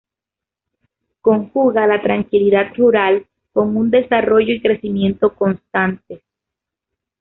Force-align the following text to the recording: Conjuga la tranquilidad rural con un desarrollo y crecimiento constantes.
Conjuga 1.21 1.85
la 1.85 2.01
tranquilidad 2.01 2.73
rural 2.75 3.27
con 3.53 3.77
un 3.77 3.91
desarrollo 3.91 4.51
y 4.51 4.59
crecimiento 4.59 5.35
constantes. 5.35 6.23